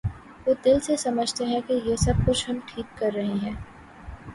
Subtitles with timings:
[0.47, 3.53] وہ دل سے سمجھتے ہیں کہ یہ سب کچھ ہم ٹھیک کر رہے ہیں۔